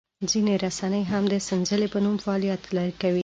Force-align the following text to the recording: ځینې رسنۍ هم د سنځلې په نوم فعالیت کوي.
ځینې 0.29 0.53
رسنۍ 0.65 1.03
هم 1.11 1.23
د 1.33 1.35
سنځلې 1.47 1.87
په 1.93 1.99
نوم 2.05 2.17
فعالیت 2.23 2.61
کوي. 3.01 3.19